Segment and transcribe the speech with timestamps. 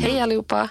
[0.00, 0.68] Hej allihopa!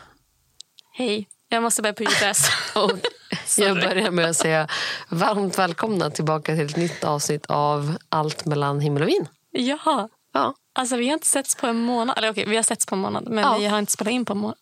[0.93, 2.49] Hej, jag måste börja på.
[2.75, 2.91] Och
[3.57, 4.67] jag börjar med att säga
[5.09, 9.27] varmt välkomna tillbaka till ett nytt avsnitt av Allt mellan himmel och vin.
[9.51, 12.17] ja, Ja, alltså vi har inte setts på en månad.
[12.17, 13.27] Eller okej, vi har setts på en månad.
[13.29, 13.57] Men Ja.
[13.59, 14.55] vi har inte spelat in på en, må-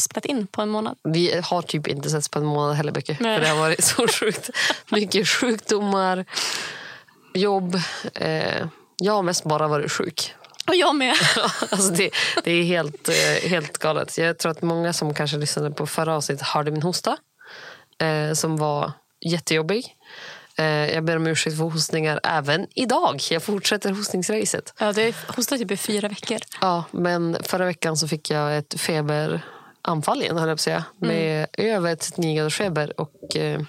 [0.00, 0.98] spelat in på en månad.
[1.04, 3.20] vi har typ inte setts på en månad heller mycket.
[3.20, 3.36] Nej.
[3.38, 4.50] För det har varit så sjukt
[4.90, 6.24] mycket sjukdomar,
[7.34, 7.80] jobb.
[8.14, 10.34] Eh, jag har mest bara varit sjuk.
[10.66, 11.14] Och jag med.
[11.70, 12.10] Alltså det,
[12.44, 14.18] det är helt, eh, helt galet.
[14.18, 17.16] Jag tror att många som kanske lyssnade på förra avsnittet hörde min hosta.
[17.98, 19.96] Eh, som var jättejobbig.
[20.58, 23.22] Eh, jag ber om ursäkt för hostningar även idag.
[23.30, 24.74] Jag fortsätter hostningsracet.
[24.78, 26.38] Ja, du har hostat typ i fyra veckor.
[26.60, 28.80] Ja, men förra veckan så fick jag ett
[29.86, 30.84] feberanfall igen, höll jag på att säga.
[30.98, 33.60] Med över 39 graders feber och eh,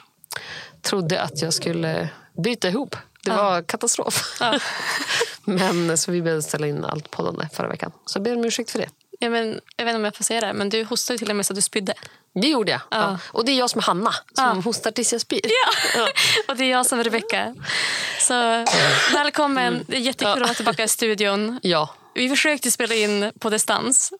[0.82, 2.10] trodde att jag skulle
[2.44, 2.96] bryta ihop.
[3.24, 4.38] Det var katastrof.
[4.40, 4.60] Ja.
[5.44, 7.92] men så vi behövde ställa in allt poddande förra veckan.
[8.06, 8.90] Så jag ber om ursäkt för det.
[9.20, 11.36] Ja, men, jag vet inte om jag får säga det, men du hostade till och
[11.36, 11.94] med så att du spydde.
[12.42, 12.82] Det gjorde jag.
[12.92, 13.18] Ja.
[13.32, 14.54] Och det är jag som är Hanna, som Ja.
[14.54, 15.42] hostar tills jag spyr.
[15.44, 16.08] Ja.
[16.48, 17.56] Och det är jag som är Rebecka.
[18.20, 18.66] Så
[19.14, 19.86] välkommen.
[19.88, 21.60] Det är jättekul att vara tillbaka i studion.
[21.64, 21.90] Ja.
[22.16, 24.12] Vi försökte spela in på distans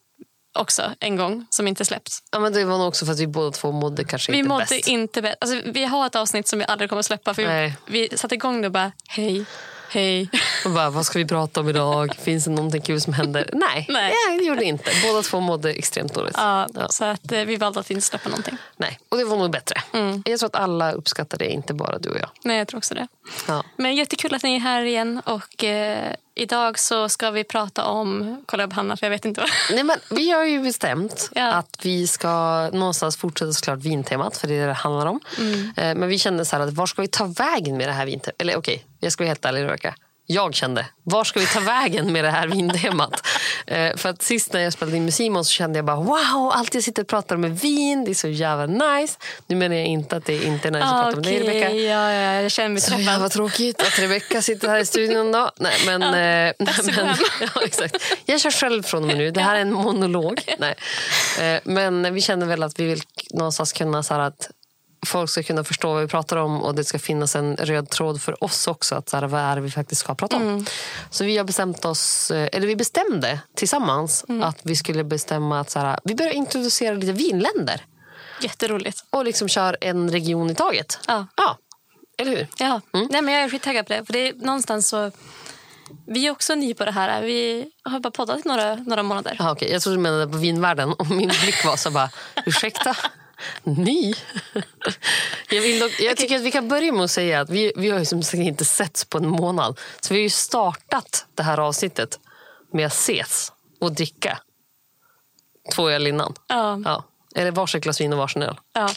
[0.58, 2.24] också en gång, som inte släppts.
[2.32, 4.50] ja, men det var nog också för att vi båda två mådde kanske Vi inte
[4.50, 4.88] mådde bäst.
[4.88, 5.38] inte bäst.
[5.42, 7.34] Alltså, vi har ett avsnitt som vi aldrig kommer att släppa.
[7.34, 7.74] För vi,
[8.12, 9.46] vi satte igång det och bara, hej,
[9.90, 10.30] hej.
[10.66, 12.16] Och bara, vad ska vi prata om idag?
[12.20, 13.50] Finns det någonting kul som händer?
[13.54, 14.14] Nej, Nej.
[14.30, 14.92] Nej det gjorde det inte.
[15.08, 16.36] Båda två mådde extremt dåligt.
[16.38, 16.88] Ja, Ja.
[16.90, 18.58] Så att, eh, vi valde att inte släppa någonting.
[18.78, 19.82] Nej, och det var nog bättre.
[19.94, 20.24] Mm.
[20.26, 22.30] Jag tror att alla uppskattar det, inte bara du och jag.
[22.44, 23.08] Nej, jag tror också det.
[23.48, 23.64] Ja.
[23.76, 25.22] Men jättekul att ni är här igen.
[25.26, 28.42] Och eh, idag så ska vi prata om...
[28.46, 29.50] Kolla upp Hanna, för jag vet inte vad.
[29.72, 31.54] Nej, men vi har ju bestämt Ja.
[31.54, 32.30] att vi ska
[32.74, 35.20] någonstans fortsätta såklart vintemat, för det är det det handlar om.
[35.38, 35.74] Mm.
[35.78, 38.06] Eh, Men vi kände så här att var ska vi ta vägen med det här
[38.06, 38.36] vintemat?
[38.42, 39.96] Eller okej, jag ska vara helt ärlig Rebecka.
[40.30, 43.28] Jag kände, var ska vi ta vägen med det här vintemat?
[43.70, 46.52] Eh, för att sist när jag spelade in med Simon så kände jag bara wow,
[46.54, 49.18] allt jag sitter och pratar om är vin, det är så jävla nice.
[49.48, 51.72] Nu menar jag inte att det inte är nice att prata med dig Rebecka.
[51.72, 53.06] ja, ja, jag känner mig Så träffad.
[53.06, 55.52] jävla tråkigt att Rebecka sitter här i studion då.
[55.60, 56.54] Nej, men, eh, nej,
[56.96, 57.08] men,
[57.56, 57.96] ja, exakt.
[58.26, 59.32] Jag kör själv från och med nu.
[59.32, 60.42] Det här är en monolog.
[60.60, 60.76] Nej.
[61.42, 63.02] Eh, Men vi känner väl att vi vill
[63.34, 64.50] någonstans kunna så att
[65.06, 68.22] folk ska kunna förstå vad vi pratar om och det ska finnas en röd tråd
[68.22, 68.96] för oss också.
[68.96, 70.42] Att så här, vad är det vi faktiskt ska prata om?
[70.42, 70.66] Mm.
[71.10, 74.44] Så vi har bestämt oss, eh, eller vi bestämde tillsammans Mm.
[74.44, 77.86] att vi skulle bestämma att så här, vi börjar introducera lite vinländer
[78.42, 79.04] Jätteroligt.
[79.10, 81.00] och liksom kör en region i taget.
[81.08, 81.28] Ja.
[81.36, 81.58] ja.
[82.18, 82.48] Eller hur?
[82.58, 82.82] Ja.
[82.94, 83.08] Mm.
[83.12, 84.06] Nej, men jag är skittaggad på det.
[84.06, 85.12] För det är någonstans så...
[86.08, 87.22] Vi är också nya på det här.
[87.22, 89.38] Vi har bara poddat i några, några månader.
[89.40, 89.72] Aha, okay.
[89.72, 92.10] Jag trodde du menade på vinvärlden och min blick var så bara,
[92.46, 92.96] ursäkta?
[93.64, 94.14] Ny?
[95.50, 97.90] Jag, vill dock, jag tycker att vi kan börja med att säga att vi, vi
[97.90, 99.80] har ju som sagt inte setts på en månad.
[100.00, 102.20] Så vi har ju startat det här avsnittet
[102.72, 104.40] med att ses och dricka
[105.76, 106.34] två öl innan.
[106.48, 106.82] Ja.
[106.86, 107.04] Ja.
[107.36, 108.60] Eller varsitt glas vin och varsin öl.
[108.74, 108.90] Ja.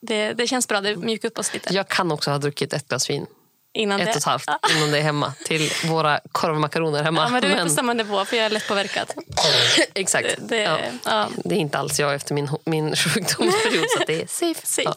[0.00, 0.80] Det, det känns bra.
[0.80, 1.74] Det mjukar upp oss lite.
[1.74, 3.26] Jag kan också ha druckit ett glas vin,
[3.72, 4.10] Innan ett det.
[4.10, 7.22] och ett halvt, innan det är hemma till våra korvmakaroner hemma.
[7.22, 9.12] Ja, men du är Men- på samma nivå, för jag är lättpåverkad.
[9.94, 10.28] Exakt.
[10.38, 10.78] Det, ja.
[11.04, 11.28] ja.
[11.44, 14.66] Det är inte alls jag efter min, min sjukdomsperiod så det är safe.
[14.66, 14.82] Safe.
[14.84, 14.94] Ja.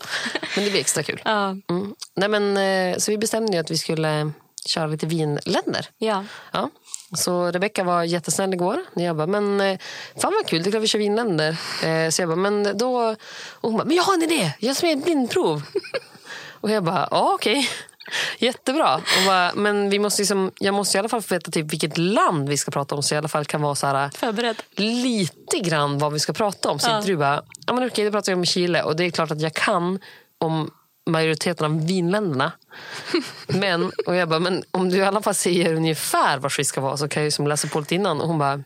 [0.55, 1.21] Men det blir extra kul.
[1.25, 1.95] Mm.
[2.15, 4.31] Nej, men, eh, så vi bestämde ju att vi skulle
[4.65, 5.89] köra lite vinländer.
[5.97, 6.25] Ja.
[6.51, 6.69] Ja.
[7.17, 8.79] Så Rebecka var jättesnäll igår.
[8.95, 9.79] Jag bara, men eh,
[10.21, 11.57] fan vad kul, det är klart vi kör vinländer.
[11.83, 12.97] Eh, Så jag bara, men då...
[13.51, 15.61] Och hon bara, men jag har en idé, jag ska med ett blindprov.
[16.61, 17.69] Och jag bara, ja okej.
[18.37, 19.01] Jättebra.
[19.25, 22.49] Bara, men vi måste liksom, jag måste i alla fall få veta typ vilket land
[22.49, 24.61] vi ska prata om så jag i alla fall kan vara så här Förberedd.
[24.75, 26.79] lite grann vad vi ska prata om.
[26.79, 26.95] Så Ja.
[26.97, 28.83] inte du bara, ja men okej, då pratar vi om Chile.
[28.83, 29.99] Och det är klart att jag kan
[30.37, 30.71] om
[31.09, 32.51] majoriteten av vinländerna.
[33.47, 36.81] Men, och jag bara, men om du i alla fall säger ungefär var vi ska
[36.81, 38.21] vara så kan jag ju som läsa på lite innan.
[38.21, 38.63] Och hon bara,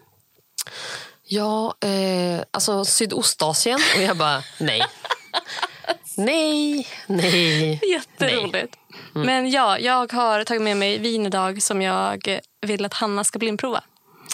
[1.23, 3.79] ja, eh, alltså Sydostasien.
[3.95, 4.85] Och jag bara, nej.
[6.17, 7.81] Nej, nej.
[7.91, 8.75] Jätteroligt.
[9.13, 13.39] Men ja, jag har tagit med mig vin idag som jag vill att Hanna ska
[13.39, 13.83] blindprova.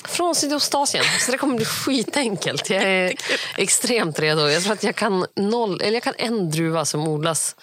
[0.05, 1.03] Från Sydostasien.
[1.19, 2.69] Så det kommer bli skitenkelt.
[2.69, 3.13] Jag är
[3.57, 4.47] extremt redo.
[4.47, 7.55] Jag tror att jag kan noll, eller jag kan en druva som odlas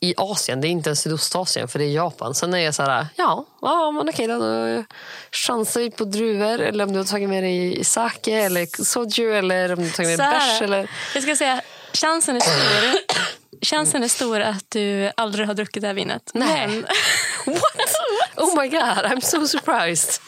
[0.00, 0.60] i Asien.
[0.60, 2.34] Det är inte ens Sydostasien, för det är Japan.
[2.34, 4.84] Sen är jag så här, ja, ja men okej då, då
[5.32, 6.60] chansar vi på druvor.
[6.60, 10.18] Eller om du har tagit med dig sake eller soju eller om du har tagit
[10.18, 10.62] med dig bärs.
[10.62, 10.90] Eller...
[11.14, 11.60] Jag ska säga,
[11.96, 12.98] chansen är stor.
[13.64, 16.30] Chansen är stor att du aldrig har druckit det här vinet.
[16.34, 16.66] Nej.
[16.68, 16.84] Men,
[17.46, 17.94] What?
[18.36, 18.80] Oh my god,
[19.12, 20.20] I'm so surprised.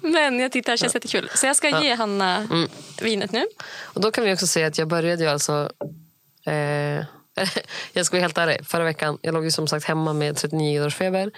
[0.00, 1.30] men jag tyckte det här känns jättekul.
[1.34, 2.68] Så jag ska ge Hanna Mm.
[3.02, 3.46] vinet nu.
[3.82, 5.72] Och då kan vi också säga att jag började ju alltså...
[6.46, 7.04] Eh,
[7.92, 8.66] Jag ska vara helt ärlig.
[8.66, 11.30] Förra veckan jag låg ju som sagt hemma med 39 graders feber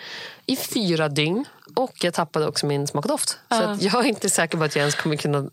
[0.46, 1.44] i fyra dygn.
[1.76, 3.38] Och jag tappade också min smak och doft.
[3.48, 5.50] Så jag är inte säker på att jag ens kommer kunna...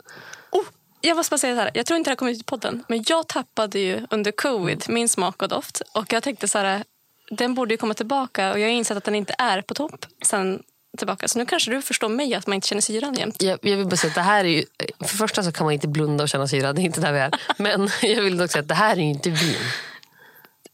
[1.08, 1.72] Jag måste bara säga så här.
[1.74, 2.84] Jag tror inte det har kommit ut i podden.
[2.88, 5.82] Men jag tappade ju under covid min smak och doft.
[5.92, 6.84] Och jag tänkte så här.
[7.30, 8.52] Den borde ju komma tillbaka.
[8.52, 10.64] Och jag har insett att den inte är på topp sen
[10.98, 11.28] tillbaka.
[11.28, 13.42] Så nu kanske du förstår mig att man inte känner syran jämt.
[13.42, 14.64] Jag, jag vill bara säga att det här är ju...
[15.00, 16.74] För det första så kan man inte blunda och känna syra.
[16.74, 17.32] Det är inte där vi är.
[17.58, 19.56] Men jag vill dock säga att det här är ju inte vin.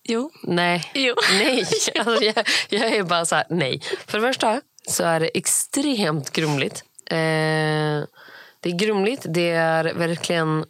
[0.03, 0.31] Jo.
[0.43, 0.91] Nej.
[0.93, 1.15] Jo.
[1.31, 1.65] Nej.
[1.99, 3.81] Alltså, jag, jag är bara så här, nej.
[4.07, 6.83] För det första så är det extremt grumligt.
[7.05, 8.03] Eh,
[8.63, 9.25] det är grumligt.
[9.29, 10.65] Det är verkligen...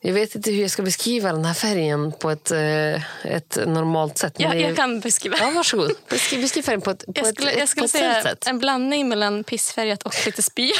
[0.00, 4.18] Jag vet inte hur jag ska beskriva den här färgen på ett, eh, ett normalt
[4.18, 4.38] sätt.
[4.38, 5.36] men Jag, det är- jag kan beskriva.
[5.40, 5.92] Ja, varsågod.
[6.08, 8.46] Beskriv, beskriv färgen på ett, på Jag skulle, ett, jag skulle säga sätt.
[8.46, 10.72] en blandning mellan pissfärgat och lite spy.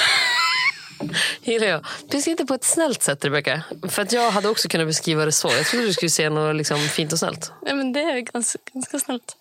[1.42, 1.86] Gillar jag.
[2.10, 3.62] Beskriv inte på ett snällt sätt, Rebecka.
[3.88, 5.48] För att jag hade också kunnat beskriva det så.
[5.52, 7.52] Jag trodde du skulle säga något liksom fint och snällt.
[7.62, 9.36] Nej, men det är ganska, ganska snällt.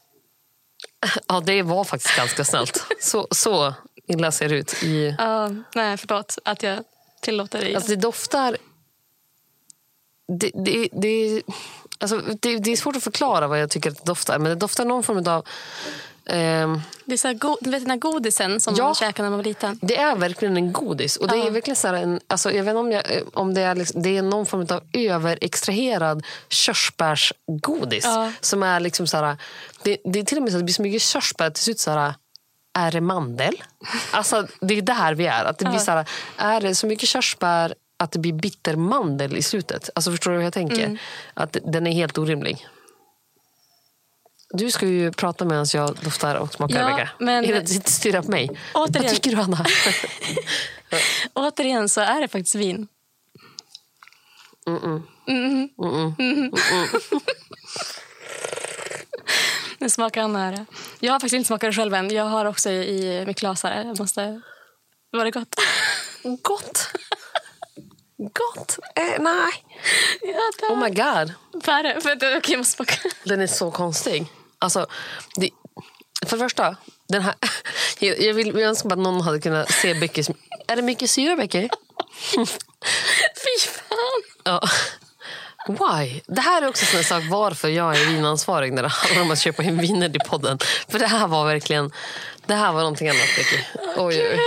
[1.28, 2.84] Ja, det var faktiskt ganska snällt.
[3.02, 3.74] Så, så
[4.08, 4.84] illa ser det ut.
[4.84, 6.84] I, Ja, nej, förlåt att jag
[7.22, 7.76] tillåter dig.
[7.76, 8.58] alltså det doftar...
[10.28, 11.42] Det, det, det,
[12.00, 14.40] alltså det, det är svårt att förklara vad jag tycker att det doftar.
[14.40, 15.46] Men det doftar någon form av...
[16.26, 18.84] ehm, det är så go- du vet den här godisen som Ja.
[18.84, 19.80] man käkade när man var liten.
[19.82, 21.18] det är verkligen en godis.
[21.18, 23.04] Och det är verkligen så här en, alltså jag vet inte om, jag,
[23.34, 28.04] om det, är liksom, det är någon form av överextraherad körsbärsgodis.
[28.06, 28.32] Ja.
[28.42, 29.38] Som är liksom så här,
[29.84, 31.64] det, det är till och med så att det blir så mycket körsbär att till
[31.64, 32.14] slut så här,
[32.74, 33.64] är det mandel?
[34.12, 35.46] Alltså det är där vi är.
[35.46, 39.38] Att det blir så här, är det så mycket körsbär att det blir bitter mandel
[39.38, 39.90] i slutet?
[39.96, 40.84] Alltså förstår du hur jag tänker?
[40.86, 40.98] Mm.
[41.34, 42.68] Att den är helt orimlig.
[44.50, 47.10] Du ska ju prata medan jag doftar och smakar, Ja, Rebecka.
[47.20, 48.50] men- Är det- Inte stirra på mig.
[48.74, 49.04] Återigen.
[49.04, 49.66] Vad tycker du, Anna?
[51.34, 52.88] Återigen så är det faktiskt vin.
[59.78, 60.66] Nu smakar han här.
[61.04, 62.10] Jag har faktiskt inte smakat det själv än.
[62.14, 63.86] Jag har också i, i mitt glas här.
[63.86, 64.42] Jag måste...
[65.12, 65.56] Var det gott?
[66.42, 66.88] Gott.
[68.18, 68.80] Gott.
[68.96, 69.52] Eh, nej.
[70.22, 70.68] ja.
[70.70, 71.34] Oh my god.
[72.06, 72.08] Att-
[72.38, 72.94] Okej, jag måste smaka.
[73.24, 74.26] Den är så konstig.
[74.60, 74.88] Alltså,
[75.36, 75.50] det,
[76.26, 76.76] för det första,
[77.08, 77.36] den här,
[78.00, 80.24] jag, vill jag önskar bara att någon hade kunnat se Becky.
[80.68, 81.70] Är det mycket syra, Becky?
[82.36, 84.24] Fy fan!
[84.44, 84.62] Ja.
[85.68, 86.22] Why?
[86.28, 89.40] Det här är också en sak varför jag är vinansvarig när det handlar om att
[89.40, 90.58] köpa in viner till podden.
[90.88, 91.92] För det här var verkligen
[92.46, 93.64] det här var någonting annat, Becky.
[93.98, 94.40] Oj, oj.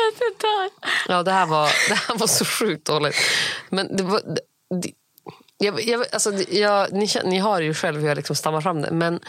[1.09, 3.17] Ja, det här var, det här var så sjukt dåligt.
[3.69, 4.21] Men det var...
[4.83, 4.91] Det,
[5.59, 8.91] jag, jag, alltså, jag, ni, ni har ju själv hur jag liksom stammar fram det.
[8.91, 9.21] Men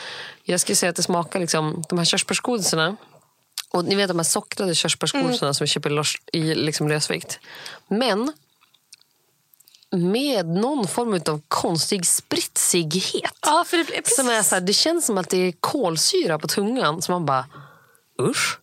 [0.43, 2.95] jag skulle säga att det smakar liksom, de här körsbärsgodisarna.
[3.69, 6.03] Och ni vet de här sockrade körsbärsgodisarna som vi köper
[6.33, 7.39] i liksom lösvikt.
[7.87, 8.33] Men
[9.91, 13.33] med någon form av konstig spritsighet.
[13.41, 14.07] Ja, för det.
[14.07, 17.01] Som är så här, det känns som att det är kolsyra på tungan.
[17.01, 17.45] Så man bara,
[18.21, 18.59] usch.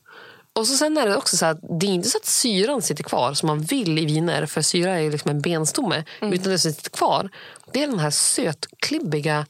[0.53, 3.05] Och så sen är det också så här, det är inte så att syran sitter
[3.05, 4.47] kvar som man vill i viner.
[4.47, 6.05] För syra är liksom en benstomme.
[6.21, 7.31] Utan det som sitter kvar,
[7.73, 9.47] det är den här sötklibbiga,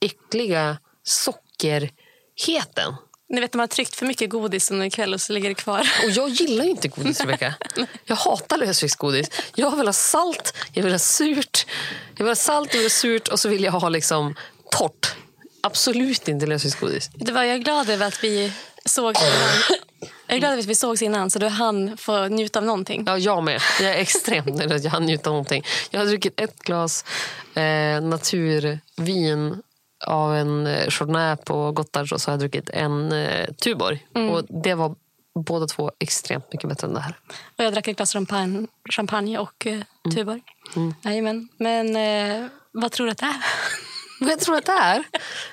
[0.00, 2.94] äckliga sockerheten.
[3.28, 5.54] Ni vet, de har tryckt för mycket godis under en kväll och så ligger det
[5.54, 5.80] kvar.
[6.04, 7.54] Och jag gillar inte godis, Rebecka.
[8.04, 9.30] Jag hatar lösviktsgodis.
[9.54, 11.66] Jag vill ha salt, jag vill ha surt.
[12.16, 14.34] Jag vill ha salt, jag vill ha surt och så vill jag ha liksom
[14.70, 15.14] torrt.
[15.60, 17.10] Absolut inte lösviktsgodis.
[17.14, 18.52] Det var, jag är glad över att vi
[18.84, 19.16] såg.
[20.26, 23.04] Jag är glad att vi sågs innan så du hann få njuta av någonting.
[23.06, 23.60] Ja, jag med.
[23.80, 25.64] Jag är extremt nöjd att jag hann njuta av någonting.
[25.90, 27.04] Jag har druckit ett glas
[27.54, 29.62] eh, naturvin
[30.06, 34.06] av en eh, Chardonnay på Gottards och så har jag druckit en eh, Tuborg.
[34.32, 34.94] Och det var
[35.34, 37.18] båda två extremt mycket bättre än det här.
[37.58, 39.80] Och jag drack ett glas champagne, champagne och eh,
[40.14, 40.42] Tuborg.
[41.02, 41.48] Jajamän.
[41.56, 43.36] Men eh, vad tror du att det är?
[44.20, 45.04] Vad jag tror att det är?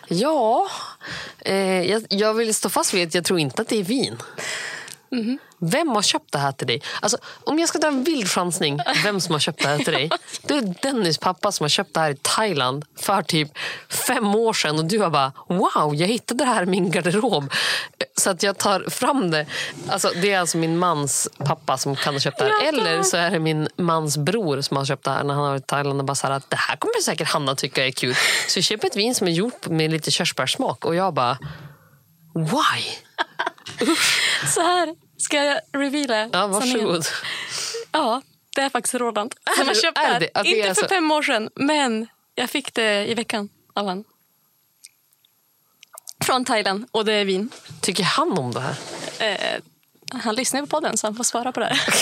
[0.08, 0.68] Ja,
[1.40, 4.18] eh, jag, jag vill stå fast vid att jag tror inte att det är vin.
[5.60, 6.82] Vem har köpt det här till dig?
[7.02, 9.94] Alltså, om jag ska ta en vild chansning, vem som har köpt det här till
[9.94, 10.10] dig?
[10.42, 13.52] Det är Dennis pappa som har köpt det här i Thailand för typ
[13.90, 14.80] fem år sedan.
[14.80, 17.54] Och du har bara, wow, jag hittade det här i min garderob.
[18.18, 19.46] Så att jag tar fram det.
[19.90, 22.68] Alltså, det är alltså min mans pappa som kan ha köpt det här.
[22.68, 25.50] Eller så är det min mans bror som har köpt det här när han har
[25.50, 26.00] varit i Thailand.
[26.00, 28.16] Och bara så här, att det här kommer säkert Hanna tycka är kul.
[28.48, 30.86] Så vi köper ett vin som är gjort med lite körsbärssmak.
[30.86, 31.38] Och jag bara,
[32.36, 32.84] why?
[34.48, 36.52] Så här ska jag reveala Ja, sanningen.
[36.78, 37.06] varsågod.
[37.92, 38.22] Ja,
[38.56, 40.20] det är faktiskt Roland som har det- köpt är det här.
[40.20, 40.30] det?
[40.34, 43.88] Att det Inte är för fem år sedan, men jag fick det i veckan av
[43.88, 44.04] han.
[46.24, 47.50] Från Thailand, och det är vin.
[47.82, 48.76] Tycker han om det här?
[49.20, 49.62] Eh,
[50.12, 51.80] Han lyssnar på podden så han får svara på det här.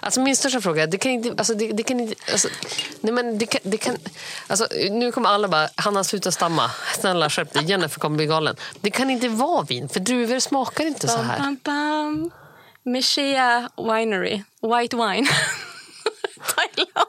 [0.00, 1.34] Alltså min största fråga, det kan inte...
[1.38, 2.48] Alltså det, det kan inte alltså,
[3.00, 3.96] nej men det kan, det kan,
[4.46, 6.70] alltså nu kommer alla bara, Hanna sluta stamma.
[7.00, 8.56] Snälla skärp dig, Jennifer kommer bli galen.
[8.80, 11.38] Det kan inte vara vin, för druvor smakar inte så Bam, här.
[11.38, 12.30] bam, bam.
[12.82, 14.42] Mishia Winery.
[14.62, 15.28] White wine.
[16.54, 17.08] Thailand.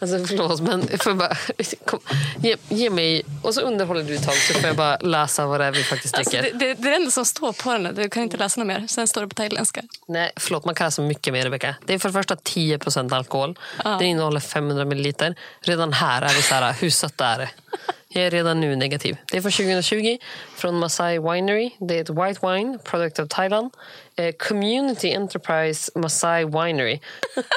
[0.00, 1.36] Alltså förlåt, men får bara,
[1.84, 2.00] kom,
[2.42, 3.22] ge, ge mig...
[3.42, 5.82] Och så underhåller du ett tag så får jag bara läsa vad det är vi
[5.82, 6.58] faktiskt Alltså, dricker.
[6.58, 7.94] det, det, det är det enda som står på den.
[7.94, 8.86] Du kan inte läsa något mer.
[8.88, 9.82] Sen står det på thailändska.
[10.08, 11.74] Nej, förlåt, man kan läsa mycket mer Rebecka.
[11.84, 13.58] Det är för det första 10% alkohol.
[13.84, 15.34] Den innehåller 500 milliliter.
[15.60, 17.48] Redan här är det så här, hur sött är det?
[18.08, 19.16] Jag är redan nu negativ.
[19.32, 20.18] Det är från 2020
[20.56, 21.70] från Masai Winery.
[21.78, 23.70] Det är ett white wine, product of Thailand.
[24.16, 27.00] Eh, Community Enterprise Masai Winery.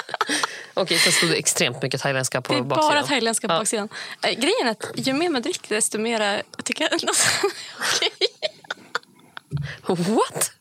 [0.74, 2.90] Okej, sen stod det extremt mycket thailändska på Det är baksidan.
[2.90, 3.60] bara thailändska på Ja.
[3.60, 3.90] baksidan.
[4.24, 6.92] Eh, grejen är att ju mer man dricker desto mer tycker jag...
[7.80, 8.28] Okej.
[10.16, 10.52] What?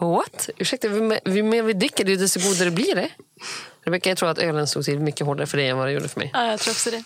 [0.00, 0.50] What?
[0.56, 3.08] Ursäkta, ju mer- vi dricker desto godare blir det.
[3.84, 6.08] Rebecka, jag tror att ölen stod till mycket hårdare för dig än vad det gjorde
[6.08, 6.30] för mig.
[6.34, 7.02] Ja, jag tror också det.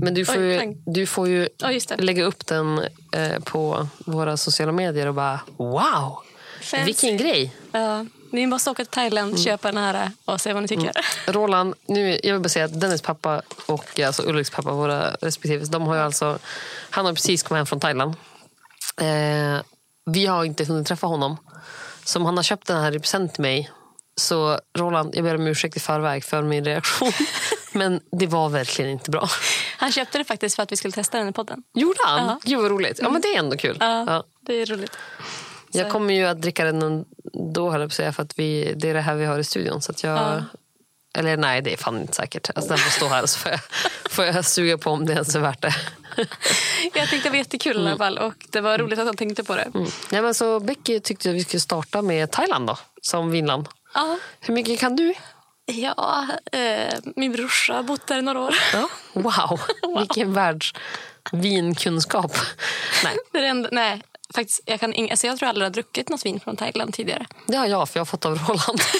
[0.00, 2.78] Men du får Oj, ju, du får ju Ja, lägga upp den
[3.12, 6.18] eh, på våra sociala medier och bara wow,
[6.62, 6.84] Fancy.
[6.84, 7.54] vilken grej.
[7.72, 9.42] Ja, ni måste åka till Thailand, Mm.
[9.44, 10.92] köpa den här och se vad ni tycker.
[11.26, 15.64] Roland, nu, jag vill bara säga att Dennis pappa och alltså Ulriks pappa, våra respektive,
[15.64, 16.38] de har ju alltså,
[16.90, 18.14] han har precis kommit hem från Thailand.
[19.00, 19.62] Eh,
[20.06, 21.36] vi har inte hunnit träffa honom.
[22.04, 23.70] Så om han har köpt den här i present till mig,
[24.20, 27.12] så Roland, jag ber om ursäkt i förväg för min reaktion.
[27.72, 29.28] Men det var verkligen inte bra.
[29.78, 31.62] Han köpte det faktiskt för att vi skulle testa den i podden.
[31.74, 32.26] Gjorde han?
[32.26, 32.38] Ja.
[32.42, 32.98] Gud vad roligt.
[33.02, 33.76] Ja men det är ändå kul.
[33.80, 34.24] Ja, Ja.
[34.40, 34.96] det är roligt.
[35.72, 38.38] Jag Så- kommer ju att dricka den ändå, höll jag på att säga, för att
[38.38, 39.82] vi, det är det här vi har i studion.
[39.82, 40.42] Så att jag, Ja.
[41.14, 42.50] Eller nej, det är fan inte säkert.
[42.54, 43.60] Alltså, den får stå här så får jag,
[44.10, 45.74] får jag suga på om det ens är värt det.
[46.94, 49.44] Jag tyckte det var jättekul i alla fall och det var roligt att han tänkte
[49.44, 49.62] på det.
[49.74, 49.90] Mm.
[50.10, 53.68] Nej, men så Becky tyckte att vi skulle starta med Thailand då, som vinland.
[53.94, 55.14] Ja, Hur mycket kan du?
[55.66, 58.54] ja eh, min brorsa har bott där i några år.
[58.72, 58.88] Ja.
[59.12, 59.60] Wow,
[59.98, 62.36] vilken världsvinkunskap.
[63.04, 64.02] Nej, Det är det enda, nej,
[64.34, 67.26] faktiskt, jag, kan alltså jag tror aldrig jag har druckit något vin från Thailand tidigare.
[67.46, 68.80] det har jag, för jag har fått av Roland.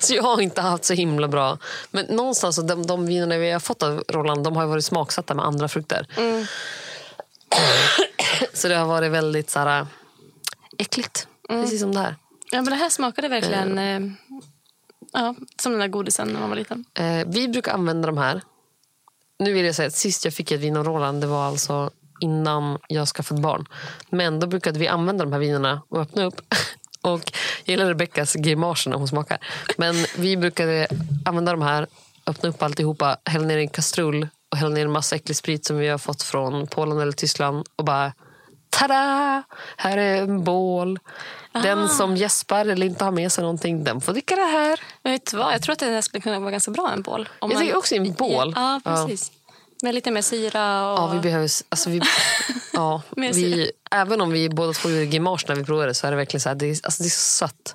[0.00, 1.58] Så jag har inte haft så himla bra...
[1.90, 5.34] Men någonstans, så de, de vinerna vi har fått av Roland de har varit smaksatta
[5.34, 6.06] med andra frukter.
[8.52, 9.86] Så det har varit väldigt så här,
[10.78, 11.28] äckligt.
[11.48, 12.16] Precis som det här.
[12.50, 14.00] Ja, men det här smakade verkligen eh,
[15.12, 16.84] ja, som den där godisen när man var liten.
[16.94, 18.40] Eh, vi brukar använda de här.
[19.38, 21.90] Nu vill jag säga att sist jag fick ett vin av Roland det var alltså
[22.20, 23.68] innan jag skaffade barn.
[24.10, 26.40] Men då brukade vi använda de här vinerna och öppna upp.
[27.00, 27.32] Och
[27.64, 29.38] jag gillar Rebeckas grimaser när hon smakar.
[29.76, 30.86] Men vi brukade
[31.24, 31.86] använda de här,
[32.26, 35.64] öppna upp alltihopa, hälla ner i en kastrull och hälla ner en massa äcklig sprit
[35.64, 38.12] som vi har fått från Polen eller Tyskland och bara
[38.70, 39.42] Tada!
[39.76, 40.98] Här är en bål.
[41.62, 44.80] Den som gäspar eller inte har med sig någonting, den får dricka det här.
[45.02, 45.54] Men vet du vad?
[45.54, 47.28] Jag tror att det här skulle kunna vara ganska bra en bål.
[47.38, 48.52] Om Jag tänker också en bål.
[48.56, 49.32] Ja, precis.
[49.82, 50.98] Med lite mer syra och...
[50.98, 51.50] Ja, vi behöver...
[51.68, 52.00] Alltså vi,
[52.72, 56.16] ja, vi, även om vi båda två gjorde grimas när vi provade så är det
[56.16, 57.74] verkligen så här, det, är, alltså det är så sött.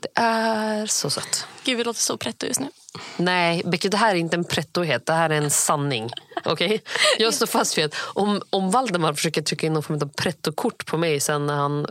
[0.00, 1.46] Det är så sött.
[1.64, 2.68] Gud, vi låter så pretto just nu.
[3.16, 6.10] Nej, Becky, det här är inte en prettohet, det här är en sanning.
[6.44, 6.82] Okej?
[7.18, 10.86] Jag står fast vid att om, om Valdemar försöker trycka in någon form av prettokort
[10.86, 11.86] på mig sen när han...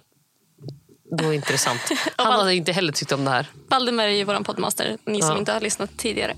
[1.11, 1.79] Det sant.
[2.15, 3.47] Han Val- hade inte heller tyckt om det här.
[3.67, 5.37] Valdemar är ju vår poddmaster, ni som Ja.
[5.37, 6.35] inte har lyssnat tidigare.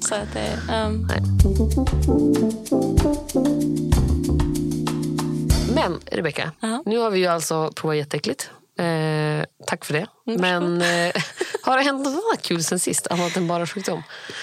[0.00, 0.36] Så att,
[0.86, 1.08] um.
[5.74, 6.82] Men Rebecka, Ja.
[6.86, 8.50] nu har vi ju alltså provat jätteäckligt.
[8.78, 10.06] Eh, tack för det.
[10.26, 11.14] Mm, Men eh,
[11.62, 13.06] har det hänt något annat kul sen sist?
[13.06, 14.02] Annat än bara sjukdom?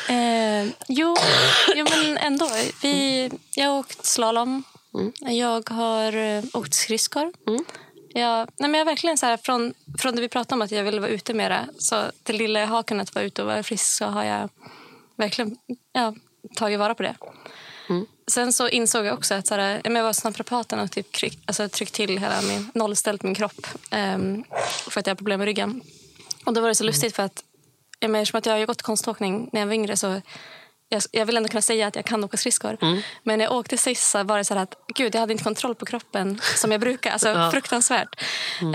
[0.09, 1.15] Eh, jo,
[1.75, 2.49] jo, men ändå.
[2.81, 4.63] Vi, jag har åkt slalom.
[5.19, 7.31] Jag har eh, åkt skridskor.
[8.13, 10.83] Jag, nej men jag verkligen så här, från, från det vi pratade om att jag
[10.83, 13.85] ville vara ute mera så till lilla jag har kunnat vara ute och vara frisk
[13.85, 14.49] så har jag
[15.15, 15.57] verkligen
[15.93, 16.13] ja,
[16.55, 17.15] tagit vara på det.
[18.27, 21.11] Sen så insåg jag också att så här, ja, jag var hos naprapaten och typ
[21.11, 24.43] kryck, alltså, tryckt till hela min, nollställt min kropp ehm,
[24.89, 25.81] för att jag har problem med ryggen.
[26.45, 27.43] Och då var det så lustigt för att
[27.99, 30.21] ja, men eftersom att jag har gått konståkning när jag var yngre så
[30.93, 32.77] jag, jag vill ändå kunna säga att jag kan åka skridskor.
[33.23, 35.85] Men när jag åkte sist var det så att gud, jag hade inte kontroll på
[35.85, 37.11] kroppen som jag brukar.
[37.11, 38.21] Alltså fruktansvärt.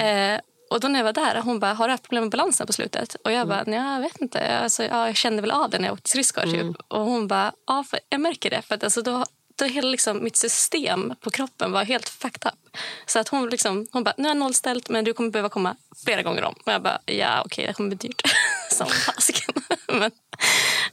[0.01, 2.67] Eh, och då när jag var där, hon bara, har du haft problem med balansen
[2.67, 3.17] på slutet?
[3.25, 4.59] Och jag bara, nej jag vet inte.
[4.59, 6.43] Alltså, ja, jag kände väl av det när jag åkte skridskor.
[6.43, 6.77] Typ.
[6.89, 8.63] Och hon bara, ja för jag märker det.
[8.63, 9.25] För att, alltså, då,
[9.59, 12.77] då hela liksom, mitt system på kroppen var helt fucked up.
[13.07, 15.77] Så att hon, liksom, hon bara, nu är jag nollställt men du kommer behöva komma
[16.05, 16.55] flera gånger om.
[16.67, 18.23] Och jag bara, ja okej det kommer bli dyrt.
[18.71, 19.58] Som fasken.
[19.89, 20.11] men,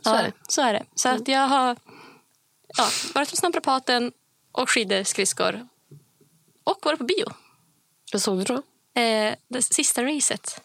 [0.01, 0.31] Så är ja, det.
[0.47, 0.83] Så är det.
[0.95, 1.75] Så att jag har
[2.77, 4.11] ja, varit hos naprapaten
[4.51, 5.67] och skidor, skridskor.
[6.63, 7.25] Och varit på bio.
[8.13, 8.53] Vad såg du då?
[9.01, 10.61] Eh, det sista racet.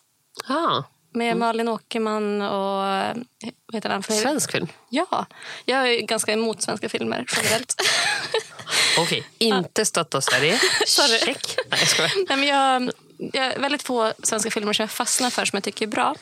[0.49, 3.17] Ah, Med Malin Åkerman och...
[3.67, 4.03] Vad heter han?
[4.03, 4.69] Svensk film.
[4.89, 5.27] Ja.
[5.65, 7.75] Jag är ganska emot svenska filmer generellt.
[8.99, 10.61] Okej, inte stötta Sverige.
[10.87, 11.57] Check.
[11.71, 12.13] Nej, jag skojar.
[12.29, 12.93] Nej, men jag,
[13.33, 16.15] jag är väldigt få svenska filmer som jag fastnar för som jag tycker är bra.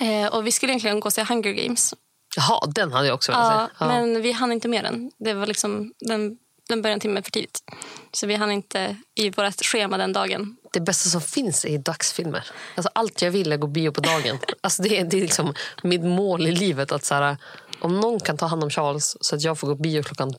[0.00, 1.94] Eh, och vi skulle egentligen gå och se Hunger Games.
[2.36, 3.84] Jaha, den hade jag också velat Ja, se.
[3.84, 3.86] Ja.
[3.88, 5.10] Men vi hann inte med den.
[5.18, 6.36] Det var liksom, den,
[6.68, 7.62] den började en timme för tidigt.
[8.12, 10.56] Så vi hann inte i vårt schema den dagen.
[10.72, 12.44] Det bästa som finns är dagsfilmer.
[12.74, 14.38] Alltså, allt jag vill är gå bio på dagen.
[14.60, 16.92] Alltså, det, är, det är liksom mitt mål i livet.
[16.92, 17.36] att så här,
[17.80, 20.34] Om någon kan ta hand om Charles så att jag får gå bio klockan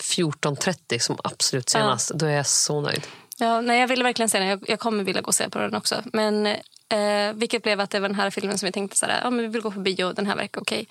[0.00, 3.06] 14.30 som absolut senast, då är jag så nöjd.
[3.38, 4.48] Ja, nej, jag ville verkligen se den.
[4.48, 6.02] Jag, jag kommer vilja gå och se på den också.
[6.12, 6.56] Men
[6.88, 9.30] eh, vilket blev att det var den här filmen som vi tänkte så här, ja,
[9.30, 10.62] men vi vill gå på bio den här veckan.
[10.62, 10.86] Okej.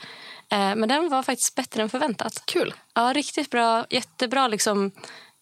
[0.50, 2.44] Eh, men den var faktiskt bättre än förväntat.
[2.46, 2.74] Kul.
[2.94, 3.86] Ja, riktigt bra.
[3.90, 4.92] Jättebra liksom,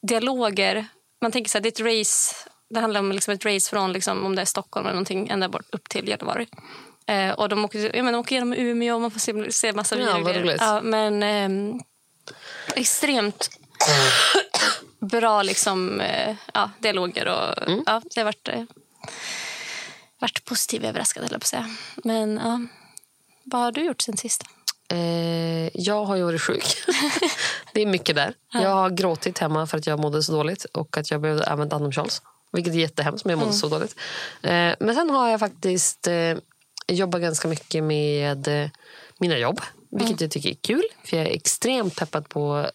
[0.02, 0.88] dialoger.
[1.22, 2.36] Man tänker så här, det är ett race.
[2.70, 5.50] Det handlar om liksom ett race från liksom, om det är Stockholm eller någonting ända
[5.50, 6.46] bort upp till Gällivare.
[7.08, 9.74] Eh, och de åker, jag menar, de åker genom Umeå och man får se, se
[9.74, 10.58] massa Ja, roligt.
[10.60, 11.80] Ja, men ehm,
[12.76, 13.50] extremt
[15.00, 17.28] bra liksom, eh, ja, dialoger.
[17.28, 17.84] Och, Mm.
[17.86, 18.64] ja, det har varit, eh,
[20.20, 21.76] varit positivt överraskad, jag på säga.
[22.04, 22.60] Men ja,
[23.44, 24.44] vad har du gjort sen sist?
[24.90, 26.66] Eh, jag har ju varit sjuk.
[27.74, 28.34] det är mycket där.
[28.54, 31.70] Jag har gråtit hemma för att jag mådde så dåligt och att jag behövde även
[31.70, 32.22] ta hand om Charles.
[32.52, 33.96] Vilket är jättehemskt, men jag mådde så dåligt.
[34.42, 36.38] Eh, men sen har jag faktiskt eh,
[36.88, 38.70] jobbat ganska mycket med eh,
[39.18, 39.62] mina jobb.
[39.90, 40.84] Vilket jag tycker är kul.
[41.04, 42.70] För jag är extremt peppad på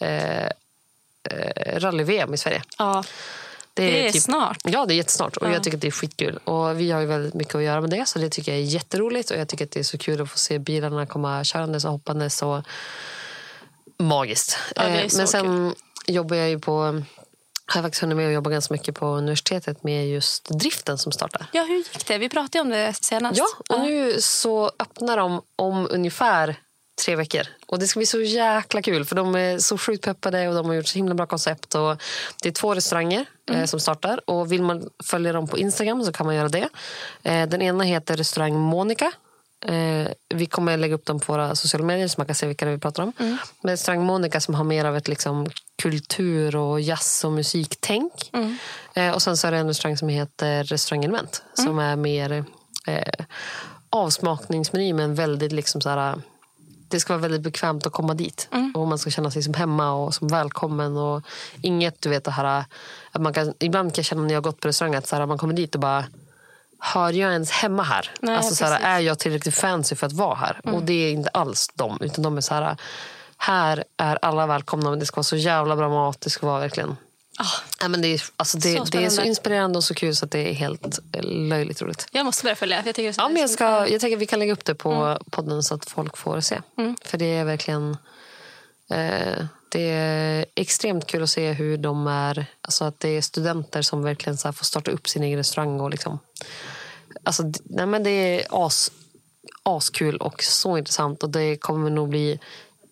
[0.00, 2.62] eh, eh, rally-VM i Sverige.
[2.78, 3.04] Ja,
[3.82, 4.58] det är snart.
[4.64, 5.36] Ja, det är jättesnart.
[5.36, 5.52] Och Ja.
[5.52, 6.36] jag tycker att det är skitkul.
[6.44, 8.06] Och vi har ju väldigt mycket att göra med det.
[8.08, 9.30] Så det tycker jag är jätteroligt.
[9.30, 11.90] Och jag tycker att det är så kul att få se bilarna komma körandes och
[11.90, 12.42] hoppandes.
[12.42, 12.62] Och
[13.98, 14.58] magiskt.
[14.76, 15.74] Ja, det är Eh, Men sen
[16.06, 17.02] jobbar jag ju på...
[17.70, 21.12] Har jag faktiskt hunnit med att jobba ganska mycket på universitetet med just driften som
[21.12, 21.46] startar.
[21.52, 22.18] Ja, hur gick det?
[22.18, 23.38] Vi pratade om det senast.
[23.38, 26.56] Ja, och nu så öppnar de om ungefär
[26.98, 27.42] tre veckor.
[27.66, 30.66] Och Det ska bli så jäkla kul, för de är så sjukt peppade och de
[30.66, 31.74] har gjort så himla bra koncept.
[31.74, 32.02] Och
[32.42, 34.30] det är två restauranger eh, som startar.
[34.30, 36.68] Och Vill man följa dem på Instagram så kan man göra det.
[37.22, 39.12] Eh, den ena heter restaurang Monica.
[39.64, 42.66] Eh, vi kommer lägga upp dem på våra sociala medier så man kan se vilka
[42.66, 43.12] vi pratar om.
[43.60, 45.46] Men restaurang Monica som har mer av ett liksom,
[45.82, 48.30] kultur och jazz och musiktänk.
[48.94, 52.44] Eh, och sen så är det en restaurang som heter Restaurang Element som är mer
[52.86, 53.24] eh,
[53.90, 56.22] avsmakningsmeny men väldigt liksom så här,
[56.88, 58.48] det ska vara väldigt bekvämt att komma dit.
[58.74, 60.96] Och man ska känna sig som hemma och som välkommen.
[60.96, 61.22] Och
[61.62, 62.64] inget, du vet det här,
[63.12, 65.16] att man kan, ibland kan jag känna när jag har gått på restaurang att så
[65.16, 66.04] här, man kommer dit och bara
[66.80, 68.10] Hör jag ens hemma här?
[68.20, 70.60] Nej, alltså, så här, är jag tillräckligt fancy för att vara här?
[70.64, 71.98] Och det är inte alls dem.
[72.00, 72.76] Utan de är så här,
[73.36, 76.20] här är alla välkomna men det ska vara så jävla bra mat.
[76.20, 76.96] Det ska vara verkligen
[77.80, 80.24] Ja, men det, är, alltså det, Så det är så inspirerande och så kul så
[80.24, 82.06] att det är helt eh, löjligt roligt.
[82.12, 82.82] Jag måste börja följa.
[82.86, 85.18] Jag, tycker Ja, men jag, ska, jag tänker att vi kan lägga upp det på
[85.30, 86.60] podden så att folk får se.
[87.04, 87.96] För det är verkligen
[88.90, 92.46] eh, det är extremt kul att se hur de är.
[92.62, 95.80] Alltså att det är studenter som verkligen så får starta upp sin egen restaurang.
[95.80, 96.18] Och liksom,
[97.22, 98.90] alltså, nej, men det är as,
[99.62, 101.22] askul och så intressant.
[101.22, 102.40] Och det kommer nog bli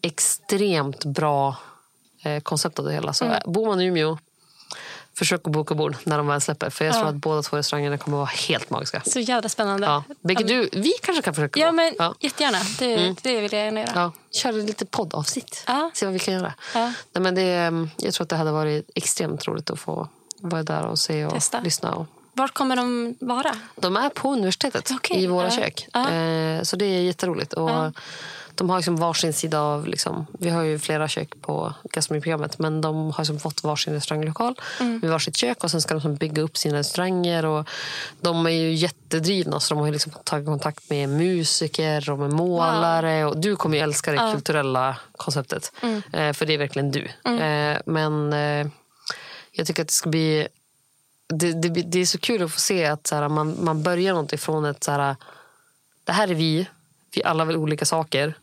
[0.02, 1.56] extremt bra
[2.24, 3.12] eh, koncept av det hela.
[3.12, 3.36] Så Mm.
[3.36, 4.18] eh, bor man i Umeå,
[5.18, 6.70] försök att boka bord när de väl släpper.
[6.70, 7.10] För jag tror Ja.
[7.10, 9.02] att båda två restaurangerna kommer vara helt magiska.
[9.06, 9.86] Så jävla spännande.
[9.86, 10.04] Ja.
[10.34, 11.72] Du, vi kanske kan försöka Ja, gå.
[11.72, 12.14] men ja.
[12.20, 12.58] jättegärna.
[12.78, 13.92] Det, det vill jag gärna göra.
[13.94, 14.12] Ja.
[14.30, 15.64] Köra lite poddavsnitt.
[15.66, 15.90] Ja.
[15.94, 16.54] Se vad vi kan göra.
[16.74, 16.92] Ja.
[17.12, 20.08] Nej, men det, är- jag tror att det hade varit extremt roligt att få
[20.40, 21.60] vara där och se och Testa.
[21.60, 21.94] lyssna.
[21.94, 22.06] Och.
[22.32, 23.54] Vart kommer de vara?
[23.76, 25.50] De är på universitetet Okej, i våra ja.
[25.50, 25.88] kök.
[25.92, 26.10] Ja.
[26.10, 27.52] Eh, så det är jätteroligt.
[27.52, 27.70] Och.
[28.56, 29.86] De har liksom varsin sida av...
[29.86, 34.54] Liksom, vi har ju flera kök på gastronomiprogrammet men de har liksom fått varsin restauranglokal
[34.80, 34.98] Mm.
[34.98, 37.44] med varsitt kök och sen ska de liksom bygga upp sina restauranger.
[37.46, 37.68] Och
[38.20, 43.24] de är ju jättedrivna så de har liksom tagit kontakt med musiker och med målare.
[43.24, 44.18] Och du kommer ju älska det.
[44.18, 44.32] Mm.
[44.34, 45.72] kulturella konceptet.
[46.12, 47.08] Eh, för det är verkligen du.
[47.24, 48.66] Eh, men eh,
[49.52, 50.48] jag tycker att det ska bli
[51.28, 54.12] det, det, det är så kul att få se att så här, man, man börjar
[54.12, 55.16] någonting från ett så här,
[56.04, 56.66] det här är vi,
[57.14, 58.34] vi alla vill olika saker,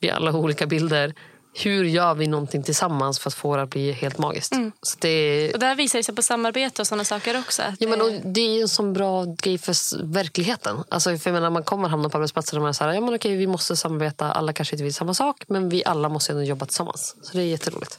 [0.00, 1.14] vi alla har olika bilder.
[1.58, 4.52] Hur gör vi någonting tillsammans för att få det att bli helt magiskt?
[4.82, 7.62] Så det, Och där visar det sig på samarbete och sådana saker också.
[7.62, 10.76] Att ja, men, och det- det är en sån bra grej för verkligheten.
[10.88, 13.00] Alltså, för jag menar, man kommer hamna på arbetsplatser där man är så här, ja,
[13.00, 16.32] men okej, vi måste samarbeta, alla kanske inte vill samma sak, men vi alla måste
[16.32, 17.16] ändå jobba tillsammans.
[17.22, 17.98] Så det är jätteroligt.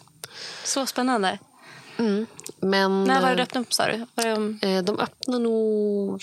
[0.64, 1.38] Så spännande.
[2.60, 4.06] Men, När var det eh, du öppnade upp, sa du?
[4.16, 4.60] Var det om...
[4.62, 6.22] Eh, De öppnar nog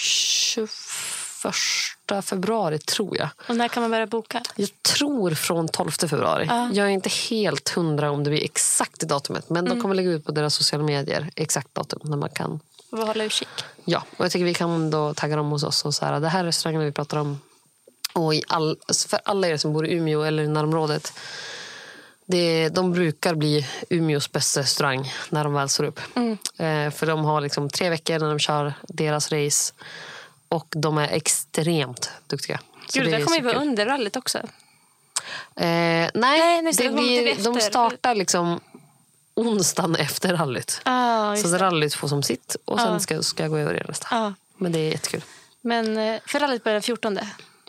[1.52, 3.28] 21 februari, tror jag.
[3.48, 4.42] Och när kan man börja boka?
[4.56, 6.46] Jag tror från 12 februari.
[6.48, 6.70] Ja.
[6.72, 9.50] Jag är inte helt hundra om det blir exakt i datumet.
[9.50, 12.60] Men de kommer lägga ut på deras sociala medier exakt datum när man kan
[12.96, 13.48] vi hålla utkik.
[13.84, 15.84] Ja, och jag tycker vi kan då tagga dem hos oss.
[15.84, 17.40] Och så här, det här är restaurangen vi pratar om.
[18.12, 21.12] Och all, alltså för alla er som bor i Umeå eller i närområdet.
[22.26, 26.00] Det, de brukar bli Umeås bästa restaurang när de väl står upp.
[26.56, 29.74] Eh, för de har liksom tre veckor när de kör deras race.
[30.54, 32.60] Och de är extremt duktiga.
[32.88, 34.38] Så Gud, det är där kommer ju vara under rallyt också.
[34.38, 34.44] Eh,
[35.56, 38.60] nej, Nej, nej, det det till de startar liksom
[39.34, 40.80] onsdagen efter rallyt.
[40.84, 43.00] Ah, så att rallyt får som sitt och sen Ja.
[43.00, 44.06] ska, ska jag gå över i nästa.
[44.10, 44.34] Ja.
[44.56, 45.24] Men det är jättekul.
[45.60, 47.18] Men eh, för rallyt börjar den 14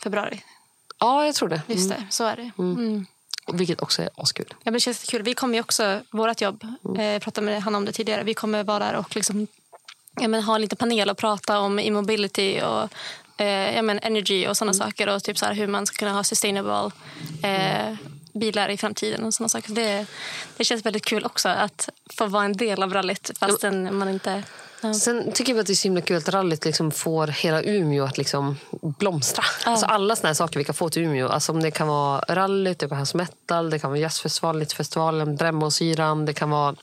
[0.04, 0.43] februari.
[1.00, 1.62] Ja, jag tror det.
[1.67, 2.52] Just det, så är det.
[2.58, 3.06] Mm.
[3.54, 4.45] Vilket också är askul.
[4.50, 5.21] Ja, men det känns kul.
[5.21, 6.63] Vi kommer ju också, vårt jobb,
[6.98, 9.48] eh, jag pratade med han om det tidigare, vi kommer vara där och liksom,
[10.21, 12.89] ja, men, ha en liten panel och prata om immobility och
[13.41, 16.13] eh, ja, men, energy och sådana saker och typ så här, hur man ska kunna
[16.13, 16.91] ha sustainable
[17.43, 17.95] eh,
[18.34, 19.73] bilar i framtiden och sådana saker.
[19.73, 20.06] Det,
[20.58, 24.43] det känns väldigt kul också att få vara en del av rallyt fastän man inte...
[24.82, 24.93] Ja.
[24.93, 28.06] Sen tycker jag att det är så himla kul att rallyt liksom får hela Umeå
[28.06, 29.43] att liksom blomstra.
[29.63, 31.28] Alltså alla såna saker vi kan få till Umeå.
[31.28, 35.36] Alltså om det kan vara rallyt, det kan vara metal, det kan vara jazzfestival, Littfestivalen,
[35.36, 36.75] Brännbosyran, det kan vara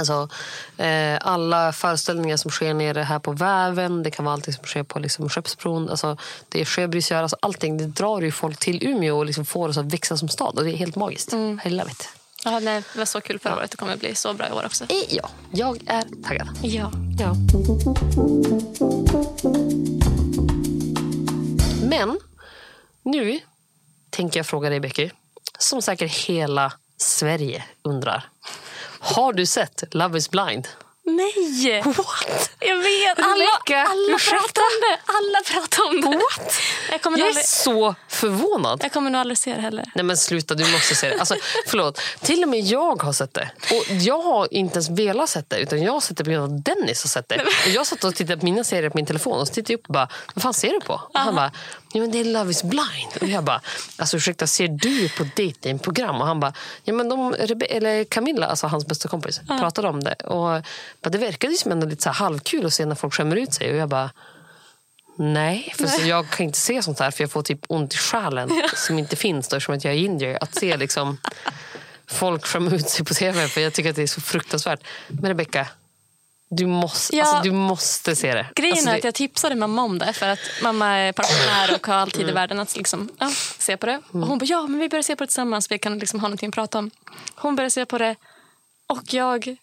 [0.00, 0.28] Alltså,
[0.76, 4.82] eh, alla föreställningar som sker nere här på Väven, det kan vara allting som sker
[4.82, 6.16] på liksom, Skeppsbron, alltså,
[6.48, 7.78] det är Sjöbrysgör, alltså, allting.
[7.78, 10.64] Det drar ju folk till Umeå och liksom får oss att växa som stad och
[10.64, 11.32] det är helt magiskt.
[11.64, 12.08] I love it.
[12.44, 13.70] Ja, nej, det var så kul förra året.
[13.70, 14.84] Det kommer bli så bra i år också.
[14.84, 16.48] Eh, Ja, jag är taggad.
[16.62, 16.92] Ja.
[17.18, 17.34] Ja.
[21.88, 22.20] Men
[23.02, 23.40] nu
[24.10, 25.10] tänker jag fråga dig, Becky,
[25.58, 28.28] som säkert hela Sverige undrar.
[29.16, 30.68] Har du sett Love is blind?
[31.04, 31.82] Nej!
[31.84, 32.50] What?
[32.58, 33.18] Jag vet!
[33.18, 33.44] Alla,
[33.86, 34.98] alla pratar om det!
[35.06, 36.16] Alla pratar om det.
[36.16, 36.60] What?
[36.90, 38.80] Jag kommer, Jag nog är aldrig, så förvånad.
[38.82, 39.90] jag kommer nog aldrig se det heller.
[39.94, 41.18] Nej men sluta, du måste se det.
[41.18, 41.34] Alltså,
[41.66, 42.00] förlåt.
[42.20, 43.50] Till och med jag har sett det.
[43.70, 46.44] Och jag har inte ens velat sett det, utan jag har sett det på grund
[46.44, 47.42] av att Dennis har sett det.
[47.66, 49.78] Och jag satt och tittade på mina serier på min telefon och så tittade jag
[49.80, 50.92] upp och bara, vad fan ser du på?
[51.14, 51.52] Och han bara,
[51.92, 53.16] ja men det är Love is blind.
[53.20, 53.60] Och jag bara,
[53.96, 56.20] alltså ursäkta, ser du på datingprogram?
[56.20, 56.52] Och han bara,
[56.84, 57.34] ja men de,
[57.68, 60.14] eller Camilla, alltså hans bästa kompis, pratade om det.
[60.14, 60.62] Och
[61.02, 63.54] bara, det verkade ju som ändå lite så halvkul att se när folk skämmer ut
[63.54, 63.70] sig.
[63.70, 64.10] Och jag bara,
[65.22, 67.96] Nej, för Så jag kan inte se sånt här för jag får typ ont i
[67.96, 70.38] själen som inte finns då, eftersom att jag är indier.
[70.40, 71.18] Att se liksom
[72.06, 74.80] folk skämma ut sig på tv för jag tycker att det är så fruktansvärt.
[75.08, 75.66] Men Rebecca,
[76.50, 77.24] du måste, Ja.
[77.24, 78.46] alltså, du måste se det.
[78.54, 81.86] Grejen alltså, är att jag tipsade mamma om det för att mamma är pensionär och
[81.86, 84.00] har all tid i världen att liksom, ja, se på det.
[84.12, 86.28] Och hon bara, ja men vi börjar se på det tillsammans, vi kan liksom ha
[86.28, 86.90] någonting att prata om.
[87.34, 88.16] Hon började se på det
[88.86, 89.56] och jag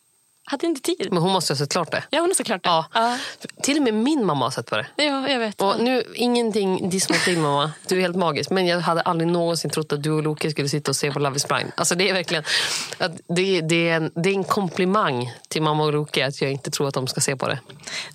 [0.49, 1.07] hade inte tid.
[1.11, 2.03] Men hon måste ha sett klart det.
[2.09, 2.69] Ja, hon har såklart det.
[2.69, 2.85] Ja.
[2.93, 3.17] Ja,
[3.61, 4.87] Till och med min mamma har sett på det.
[4.95, 5.61] ja jag vet.
[5.61, 7.71] Och nu, ingenting diss mot din mamma.
[7.87, 8.49] Du är helt magisk.
[8.49, 11.19] Men jag hade aldrig någonsin trott att du och Loke skulle sitta och se på
[11.19, 11.71] Love is blind.
[11.75, 12.43] Alltså det är verkligen
[12.97, 16.51] att det, det, är en, det är en komplimang till mamma och Loke att jag
[16.51, 17.59] inte tror att de ska se på det.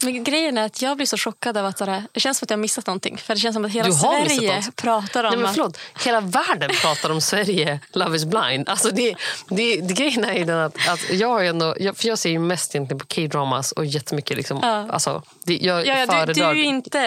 [0.03, 1.77] Men grejen är att jag blir så chockad av att
[2.13, 3.19] det känns som att jag har missat någonting.
[3.19, 5.55] För det känns som att hela har Sverige pratar om Nej, men att...
[5.55, 8.69] förlåt, hela världen pratar om Sverige, Love is blind.
[8.69, 9.15] Alltså det,
[9.49, 12.31] det, det grejen är ju den att, att jag, är ändå, jag, för jag ser
[12.31, 14.87] ju mest egentligen på K-dramas och jättemycket liksom, Ja.
[14.91, 16.99] alltså, det, jag Ja, ja, du, du är inte...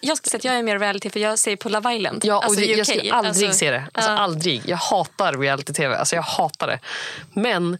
[0.00, 2.20] Jag skulle säga att jag är mer reality för jag ser på Love Island.
[2.24, 2.86] Ja, och alltså jag UK.
[2.86, 3.84] skulle aldrig Alltså, se det.
[3.92, 4.18] Alltså, ja.
[4.18, 4.62] aldrig.
[4.66, 5.96] Jag hatar reality-tv.
[5.96, 6.78] Alltså, jag hatar det.
[7.32, 7.78] Men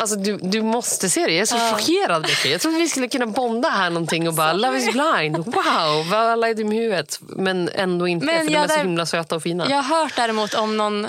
[0.00, 1.32] alltså, du, du måste se det.
[1.32, 2.22] Jag är så chockerad.
[2.22, 2.48] Becky.
[2.50, 5.36] Jag trodde vi skulle kunna bonda här någonting och bara Love is blind.
[5.36, 7.18] Wow, vad alla är dum i huvudet.
[7.20, 9.70] Men ändå inte, Men för de är så himla söta och fina.
[9.70, 11.08] Jag har hört däremot om någon...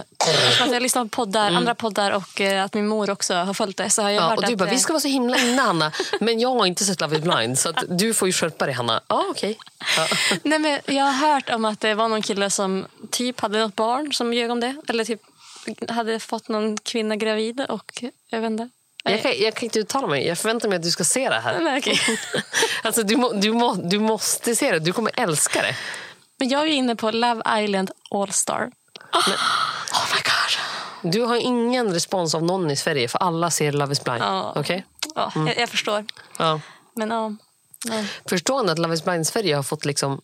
[0.72, 1.58] Jag lyssnar på poddar, Mm.
[1.58, 3.90] andra poddar och eh, att min mor också har följt det.
[3.90, 5.38] Så har jag Ja, hört och du att, bara, eh, vi ska vara så himla
[5.38, 5.92] inne Hanna.
[6.20, 7.60] Men jag har inte sett Love is blind.
[7.60, 9.02] Så du får ju skärpa dig Hanna.
[9.08, 9.58] Ja, okej.
[9.98, 10.08] Ja.
[10.44, 13.76] Nej, men jag har hört om att det var någon kille som typ hade något
[13.76, 14.76] barn som ljög om det.
[14.88, 15.22] Eller typ
[15.90, 18.70] hade fått någon kvinna gravid och jag vet inte.
[19.04, 20.28] Jag kan, jag kan inte uttala mig.
[20.28, 21.60] Jag förväntar mig att du ska se det här.
[21.60, 22.00] Nej, okej.
[22.84, 24.80] Alltså, du, må, du, må, du måste se det.
[24.80, 25.76] Du kommer älska det.
[26.40, 28.72] Men jag är inne på Love Island All Star.
[29.14, 29.28] Oh
[30.16, 31.12] my god.
[31.14, 34.22] Du har ingen respons av någon i Sverige för alla ser Love is blind.
[34.22, 34.54] Ja.
[34.56, 34.86] Okej?
[35.16, 36.06] Ja, jag, jag förstår.
[36.38, 36.62] Ja.
[36.96, 37.32] Men ja.
[38.30, 40.22] Förstår ni att Love is blind Sverige har fått liksom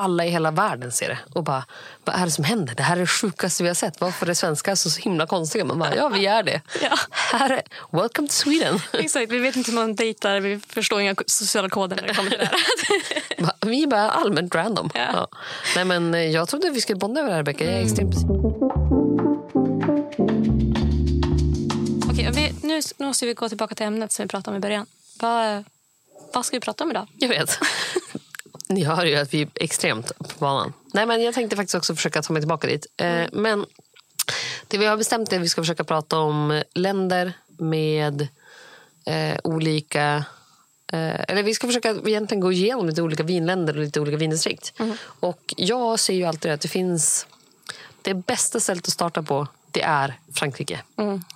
[0.00, 1.64] alla i hela världen ser det och bara,
[2.04, 2.74] vad är det som händer?
[2.74, 4.00] Det här är det sjukaste vi har sett.
[4.00, 5.64] Varför är svenskar så himla konstiga?
[5.64, 6.60] Man bara, ja vi är det.
[6.82, 6.96] Ja.
[7.10, 8.80] Här är, welcome to Sweden.
[8.92, 12.30] Exakt, vi vet inte hur man dejtar, vi förstår inga sociala koder när det kommer
[12.30, 12.56] till det här.
[13.66, 14.90] Vi är bara allmänt random.
[14.94, 15.00] Ja.
[15.12, 15.28] Ja.
[15.76, 17.64] Nej, men eh, jag trodde vi skulle bonda över det här Rebecka.
[17.64, 18.14] Jag är extremt
[22.10, 24.60] Okej, vi, nu, nu måste vi gå tillbaka till ämnet som vi pratade om i
[24.60, 24.86] början.
[25.20, 25.64] Vad,
[26.32, 27.06] vad ska vi prata om idag?
[27.18, 27.58] Jag vet.
[28.70, 30.72] Ni hör ju att vi är extremt på banan.
[30.94, 32.86] Nej, men jag tänkte faktiskt också försöka ta mig tillbaka dit.
[32.96, 33.66] Eh, Men
[34.68, 38.28] det vi har bestämt är att vi ska försöka prata om länder med
[39.06, 40.24] eh, olika
[40.92, 44.72] Eh, eller vi ska försöka egentligen gå igenom lite olika vinländer och lite olika vindistrikt.
[45.02, 47.26] Och jag ser ju alltid att det finns...
[48.02, 50.80] Det bästa stället att starta på, det är Frankrike.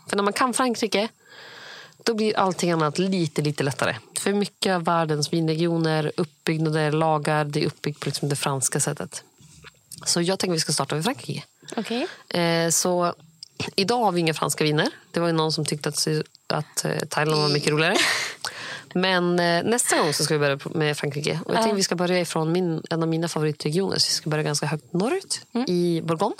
[0.08, 1.08] För när man kan Frankrike,
[2.04, 3.96] då blir allting annat lite, lite lättare.
[4.18, 9.24] För mycket av världens vinregioner, uppbyggnader, lagar, det är uppbyggt på liksom det franska sättet.
[10.06, 11.42] Så jag tänker att vi ska starta med Frankrike.
[11.76, 12.06] Okej.
[12.28, 13.14] Eh, så
[13.76, 14.88] idag har vi inga franska viner.
[15.10, 16.08] Det var ju någon som tyckte att,
[16.46, 17.96] att eh, Thailand var mycket roligare.
[18.94, 21.40] Men eh, nästa gång så ska vi börja med Frankrike.
[21.44, 23.98] Och jag tänker vi ska börja ifrån min, en av mina favoritregioner.
[23.98, 26.36] Så vi ska börja ganska högt norrut, i Bourgogne.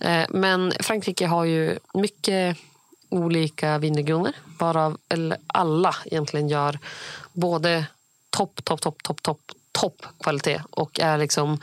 [0.00, 2.56] Eh, men Frankrike har ju mycket
[3.10, 4.32] olika vinregioner.
[4.58, 6.78] Varav eller alla egentligen gör
[7.32, 7.86] både
[8.30, 9.40] topp, topp, topp, topp, topp,
[9.72, 10.62] topp kvalitet.
[10.70, 11.58] Och är liksom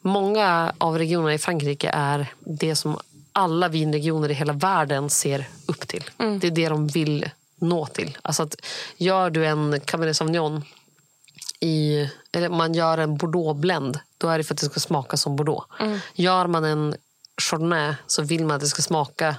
[0.00, 2.98] Många av regionerna i Frankrike är det som
[3.32, 6.10] alla vinregioner i hela världen ser upp till.
[6.16, 8.18] Det är det de vill nå till.
[8.22, 8.54] Alltså att
[8.96, 10.64] gör du en Cabernet Sauvignon
[11.60, 15.36] i, eller man gör en Bordeaux-blend, då är det för att det ska smaka som
[15.36, 15.66] Bordeaux.
[16.14, 16.94] Gör man en
[17.42, 19.36] Chardonnay så vill man att det ska smaka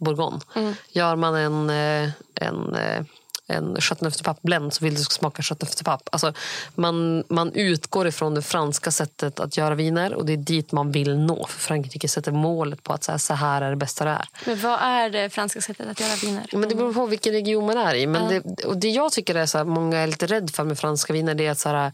[0.00, 0.40] Bourgogne.
[0.88, 3.04] Gör man en, eh, en, eh,
[3.50, 3.76] en
[4.24, 5.42] Pape-blend så vill ska smaka
[5.84, 6.10] Pape.
[6.12, 6.32] Alltså,
[6.74, 10.92] man, man utgår ifrån det franska sättet att göra viner och det är dit man
[10.92, 11.46] vill nå.
[11.46, 14.28] För Frankrike sätter målet på att så här, så här är det bästa det är.
[14.46, 16.46] Men vad är det franska sättet att göra viner?
[16.52, 18.06] Men det beror på vilken region man är i.
[18.06, 20.78] Men det, och det jag tycker är så här, många är lite rädd för med
[20.78, 21.92] franska viner det är att så här,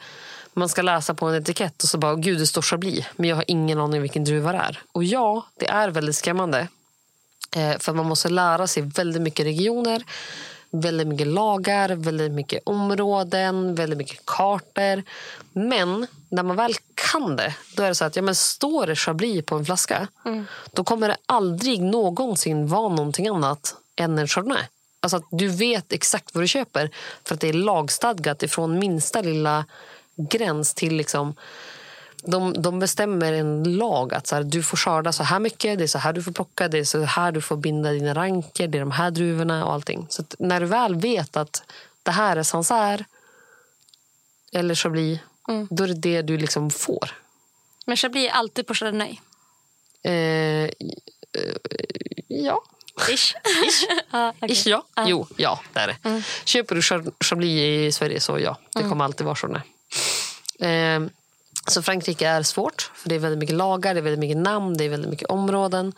[0.52, 3.36] man ska läsa på en etikett och så bara, gud det står Chablis, men jag
[3.36, 4.82] har ingen aning vilken druva det är.
[4.92, 6.68] Och ja, det är väldigt skrämmande.
[7.50, 10.04] Eh, för man måste lära sig väldigt mycket regioner,
[10.70, 15.02] väldigt mycket lagar, väldigt mycket områden, väldigt mycket kartor.
[15.52, 18.96] Men när man väl kan det, då är det så att ja, men står det
[18.96, 20.08] Chablis på en flaska,
[20.72, 24.62] då kommer det aldrig någonsin vara någonting annat än en Chardonnay.
[25.00, 26.90] Alltså att du vet exakt vad du köper
[27.24, 29.64] för att det är lagstadgat ifrån minsta lilla
[30.16, 31.34] gräns till liksom
[32.26, 35.84] de, de bestämmer en lag att så här, du får skörda så här mycket, det
[35.84, 38.68] är så här du får plocka, det är så här du får binda dina ranker,
[38.68, 40.06] det är de här druvorna och allting.
[40.10, 41.62] Så när du väl vet att
[42.02, 43.04] det här är Sancerre
[44.52, 45.18] eller Chablis,
[45.70, 47.10] då är det det du liksom får.
[47.86, 49.20] Men Chablis är alltid på Chardonnay.
[50.02, 50.70] Eh, eh,
[52.28, 52.62] ja.
[53.10, 53.34] Ish.
[54.42, 54.52] okej.
[54.52, 54.86] Ish, ja.
[55.06, 56.22] Jo, ja, det är det.
[56.44, 56.82] Köper du
[57.20, 59.62] Chablis i Sverige så ja, det kommer alltid vara Chardonnay.
[60.60, 61.00] Eh,
[61.66, 64.76] så Frankrike är svårt, för det är väldigt mycket lagar, det är väldigt mycket namn,
[64.76, 65.92] det är väldigt mycket områden.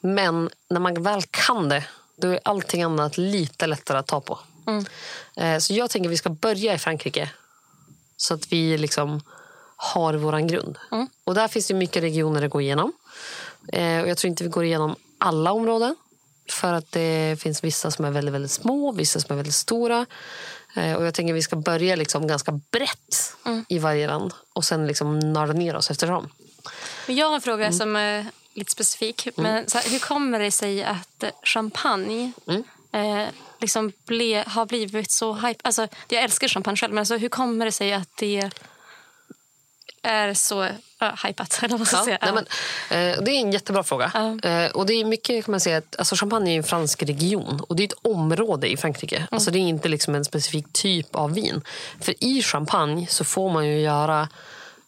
[0.00, 1.84] Men när man väl kan det,
[2.16, 4.38] då är allting annat lite lättare att ta på.
[5.36, 7.30] Eh, så jag tänker att vi ska börja i Frankrike.
[8.16, 9.20] Så att vi liksom
[9.76, 10.78] har våran grund.
[11.24, 12.92] Och där finns det mycket regioner att gå igenom.
[13.72, 15.96] Eh, och jag tror inte vi går igenom alla områden.
[16.50, 20.06] För att det finns vissa som är väldigt, väldigt små, vissa som är väldigt stora.
[20.74, 23.34] Eh, och jag tänker att vi ska börja liksom ganska brett
[23.68, 24.32] i varje land.
[24.52, 26.28] Och sen liksom nörda ner oss eftersom.
[27.06, 27.78] Men jag har en fråga Mm.
[27.78, 29.28] som är lite specifik.
[29.36, 32.62] Men så här, hur kommer det sig att eh, champagne Mm.
[32.92, 33.28] eh,
[33.60, 35.60] liksom ble, har blivit så hype?
[35.64, 38.50] Alltså, jag älskar champagne själv, men alltså, hur kommer det sig att det
[40.02, 41.58] är så uh, hypat?
[41.62, 42.18] Eller vad jag säga?
[42.22, 42.46] nej, men,
[42.90, 44.10] eh, det är en jättebra fråga.
[44.14, 44.50] Ja.
[44.50, 47.60] Eh, och det är mycket kan man säga att alltså, Champagne är en fransk region
[47.68, 49.16] och det är ett område i Frankrike.
[49.16, 49.28] Mm.
[49.30, 51.62] Alltså, det är inte liksom en specifik typ av vin.
[52.00, 54.28] För i champagne så får man ju göra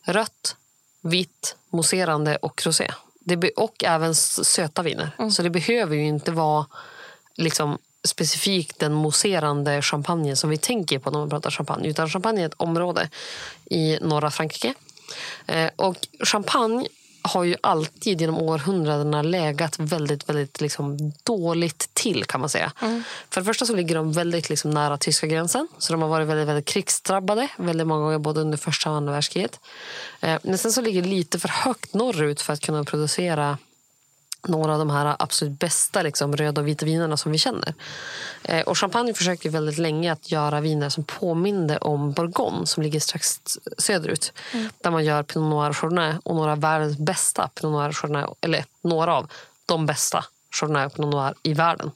[0.05, 0.57] rött,
[1.03, 2.91] vitt, mousserande och rosé.
[3.21, 5.11] Det och även söta viner.
[5.19, 5.31] Mm.
[5.31, 6.67] Så det behöver ju inte vara
[7.37, 11.89] liksom, specifikt den mousserande champagne som vi tänker på när man pratar champagne.
[11.89, 13.09] Utan champagne är ett område
[13.65, 14.75] i norra Frankrike.
[15.47, 16.89] Eh, och champagne
[17.23, 22.73] har ju alltid genom århundradena legat väldigt, väldigt liksom dåligt till kan man säga.
[23.31, 25.69] För det första så ligger de väldigt liksom nära tyska gränsen.
[25.79, 29.13] Så de har varit väldigt, väldigt krigsdrabbade väldigt många gånger både under första och andra
[29.13, 29.61] världskriget.
[30.21, 33.59] Eh, men sen så ligger det lite för högt norrut för att kunna producera
[34.49, 37.75] några av de här absolut bästa liksom, röda och vita vinerna som vi känner.
[38.45, 43.01] Eh, och Champagne försökte väldigt länge att göra viner som påminde om Bourgogne som ligger
[43.01, 43.41] strax
[43.79, 44.33] söderut.
[44.79, 47.97] Där man gör Pinot Noir och Chardonnay och några av världens bästa Pinot Noir och
[47.97, 49.31] Chardonnay, eller några av
[49.67, 51.91] de bästa Chardonnay och Pinot Noir i världen.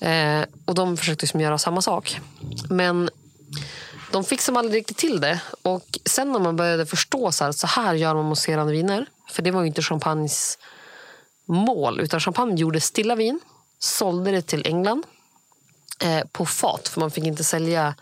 [0.00, 2.20] Eh, och de försökte liksom göra samma sak.
[2.68, 3.10] Men
[4.12, 5.40] de fick som aldrig riktigt till det.
[5.62, 9.06] Och sen när man började förstå så här, så här gör man mousserande viner.
[9.30, 10.58] För det var ju inte champagnes
[11.50, 12.00] mål.
[12.00, 13.40] Utan champagne gjorde stilla vin,
[13.78, 15.06] sålde det till England
[16.00, 16.88] eh, på fat.
[16.88, 17.94] För man fick inte sälja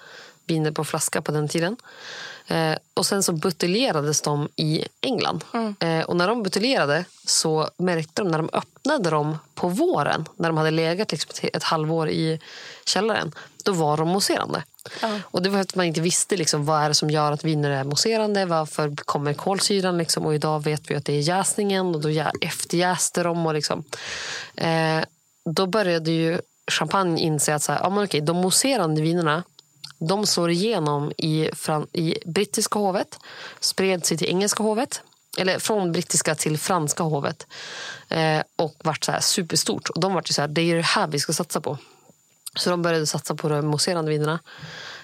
[0.51, 1.77] viner på flaska på den tiden.
[2.47, 5.45] Eh, och Sen så buteljerades de i England.
[5.81, 10.49] Eh, och När de buteljerade så märkte de när de öppnade dem på våren när
[10.49, 12.41] de hade legat liksom ett, ett halvår i
[12.87, 13.33] källaren,
[13.65, 14.63] då var de mousserande.
[15.03, 15.21] Ja.
[15.25, 17.45] Och Det var för att man inte visste liksom, vad är det som gör att
[17.45, 18.45] viner är mousserande.
[18.45, 19.99] Varför kommer kolsyran?
[19.99, 23.47] Liksom, och idag vet vi att det är jäsningen och då jä- efterjäste de.
[23.47, 23.85] Och liksom.
[24.57, 25.01] eh,
[25.51, 29.43] då började ju champagne inse att så här, ja, men okej, de mousserande vinerna
[29.99, 33.19] de slår igenom i, fran- i brittiska hovet,
[33.61, 35.03] spred sig till engelska hovet
[35.39, 37.47] eller från brittiska till franska hovet
[38.09, 39.89] eh, och vart så här superstort.
[39.89, 41.79] Och de vart ju så här, det är det här vi ska satsa på.
[42.55, 44.39] Så de började satsa på de mousserande vinerna.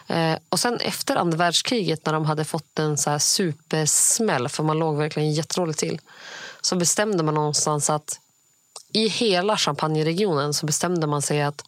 [0.07, 4.63] Eh, och sen efter andra världskriget när de hade fått en så här supersmäll för
[4.63, 6.01] man låg verkligen jättedåligt till
[6.61, 8.21] så bestämde man någonstans att
[8.93, 11.65] i hela champagneregionen så bestämde man sig att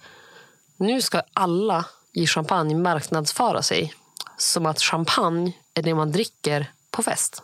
[0.77, 1.85] nu ska alla
[2.17, 3.95] i champagne marknadsföra sig
[4.37, 7.43] som att champagne är det man dricker på fest.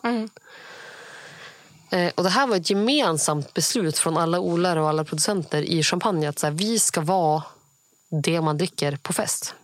[1.90, 5.82] Eh, och Det här var ett gemensamt beslut från alla odlare och alla producenter i
[5.82, 7.42] champagne att så här, vi ska vara
[8.22, 9.54] det man dricker på fest.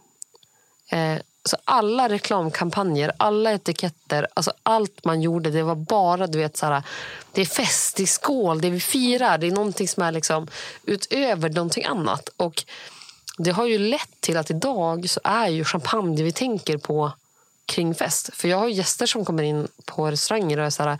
[0.90, 6.56] Eh, så alla reklamkampanjer, alla etiketter, alltså allt man gjorde, det var bara du vet
[6.56, 6.82] så här,
[7.32, 10.48] det är fest, det är skål, det vi firar, det är någonting som är liksom
[10.84, 12.28] utöver någonting annat.
[12.36, 12.64] Och
[13.38, 17.12] det har ju lett till att idag så är ju champagne det vi tänker på
[17.66, 18.30] kring fest.
[18.34, 20.98] För jag har gäster som kommer in på restauranger och är så här,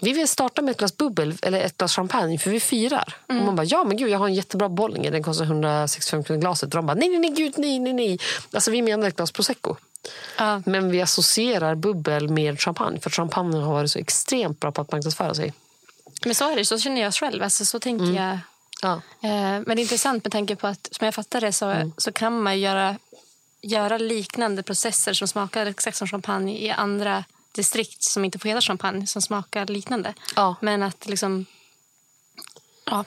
[0.00, 3.16] vi vill starta med ett glas bubbel eller ett glas champagne för vi firar.
[3.28, 6.40] Och man bara, ja men gud jag har en jättebra Bollinger, den kostar 165 kronor
[6.40, 6.64] glaset.
[6.64, 8.18] Och de bara, nej nej nej gud nej nej nej.
[8.52, 9.76] Alltså vi menar ett glas prosecco.
[10.38, 10.62] Ja.
[10.66, 14.92] Men vi associerar bubbel med champagne för champagne har varit så extremt bra på att
[14.92, 15.52] marknadsföra sig.
[16.24, 17.42] Men så är det, så känner jag själv.
[17.42, 18.16] Alltså, så tänker Mm.
[18.16, 18.38] jag.
[18.82, 18.92] Ja.
[19.22, 21.92] Eh, men det är intressant med tanke på att som jag fattar det så, Mm.
[21.96, 22.96] så kan man göra,
[23.62, 28.60] göra liknande processer som smakar exakt som champagne i andra distrikt som inte får heta
[28.60, 30.14] champagne som smakar liknande.
[30.36, 30.56] Ja.
[30.60, 31.46] Men att liksom...
[32.84, 33.04] Ja,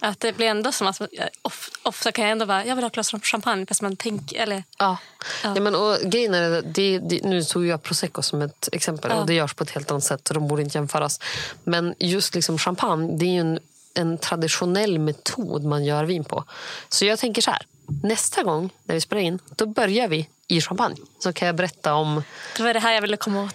[0.00, 1.00] att det blir ändå som att
[1.42, 4.36] of, ofta kan jag ändå bara, jag vill ha ett glas champagne fast man tänker,
[4.42, 4.98] eller Ja.
[5.42, 5.52] Ja.
[5.54, 5.60] Ja.
[5.60, 9.20] men, och grejen är, det, det, nu tog jag prosecco som ett exempel Ja.
[9.20, 11.20] och det görs på ett helt annat sätt så de borde inte jämföras.
[11.64, 13.58] Men just liksom champagne, det är ju en,
[13.96, 16.44] en traditionell metod man gör vin på.
[16.88, 17.62] Så jag tänker så här,
[18.02, 20.96] nästa gång när vi spelar in, då börjar vi i champagne.
[21.18, 22.22] Så kan jag berätta om
[22.56, 23.54] det var det här jag ville komma åt.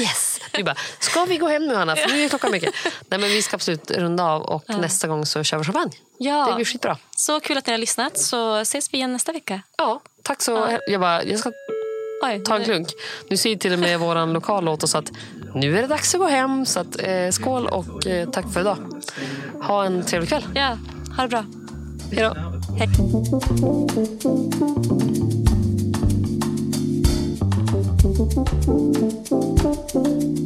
[0.00, 0.40] Yes!
[0.52, 1.96] Du bara, ska vi gå hem nu Hanna?
[1.96, 2.74] För nu är klockan mycket.
[3.08, 5.92] Nej men vi ska absolut runda av och nästa gång så kör vi champagne.
[6.18, 6.46] Ja.
[6.48, 6.98] Det blir skitbra.
[7.16, 9.62] Så kul att ni har lyssnat så ses vi igen nästa vecka.
[9.76, 11.52] Ja, tack så Jag bara, jag ska
[12.22, 12.88] Oj, ta en klunk.
[13.28, 15.10] Nu säger till och med vår lokal åt oss att
[15.54, 16.66] nu är det dags att gå hem.
[16.66, 18.76] Så att, eh, skål och eh, tack för idag.
[19.62, 20.44] Ha en trevlig kväll.
[20.54, 20.78] Ja,
[21.16, 21.44] ha det bra.
[22.10, 22.36] Hej då.
[22.78, 22.88] Hej.
[29.94, 30.38] Thank